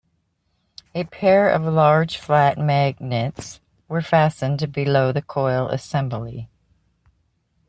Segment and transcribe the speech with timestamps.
[0.95, 6.49] A pair of large flat magnets were fastened below the coil assembly.